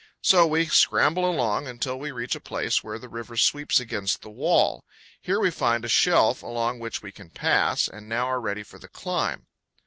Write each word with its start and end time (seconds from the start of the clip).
So 0.23 0.47
we 0.47 0.65
scramble 0.65 1.29
along, 1.29 1.67
until 1.67 1.99
we 1.99 2.09
reach 2.11 2.33
a 2.33 2.39
place 2.39 2.83
where 2.83 2.97
the 2.97 3.07
river 3.07 3.37
sweeps 3.37 3.79
against 3.79 4.23
the 4.23 4.31
wall. 4.31 4.83
Here 5.21 5.39
we 5.39 5.51
find 5.51 5.85
a 5.85 5.89
shelf 5.89 6.41
along 6.41 6.79
which 6.79 7.03
we 7.03 7.11
can 7.11 7.29
pass, 7.29 7.87
and 7.87 8.09
now 8.09 8.25
are 8.25 8.41
ready 8.41 8.63
for 8.63 8.79
the 8.79 8.87
climb. 8.89 9.45